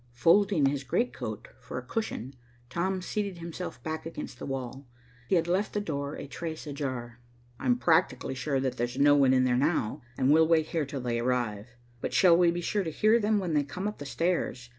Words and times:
Folding 0.13 0.65
his 0.65 0.83
great 0.83 1.13
coat 1.13 1.47
for 1.59 1.77
a 1.77 1.83
cushion, 1.85 2.33
Tom 2.71 3.03
seated 3.03 3.37
himself 3.37 3.83
back 3.83 4.03
against 4.03 4.39
the 4.39 4.47
wall. 4.47 4.87
He 5.29 5.35
had 5.35 5.45
left 5.45 5.73
the 5.73 5.79
door 5.79 6.15
a 6.15 6.25
trace 6.25 6.65
ajar. 6.65 7.19
"I'm 7.59 7.77
practically 7.77 8.33
sure 8.33 8.59
that 8.59 8.77
there's 8.77 8.97
no 8.97 9.13
one 9.13 9.31
in 9.31 9.43
there 9.43 9.55
now, 9.55 10.01
and 10.17 10.31
we'll 10.31 10.47
wait 10.47 10.69
here 10.69 10.87
till 10.87 11.01
they 11.01 11.19
arrive. 11.19 11.67
We 12.01 12.09
shall 12.09 12.35
be 12.35 12.61
sure 12.61 12.83
to 12.83 12.89
hear 12.89 13.19
them 13.19 13.37
when 13.37 13.53
they 13.53 13.61
come 13.63 13.87
up 13.87 13.99
the 13.99 14.07
stairs. 14.07 14.69